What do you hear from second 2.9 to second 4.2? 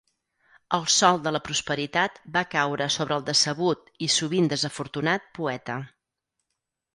sobre el decebut i